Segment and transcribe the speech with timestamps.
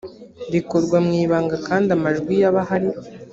[0.53, 2.89] rikorwa mu ibanga kandi amajwi y abahari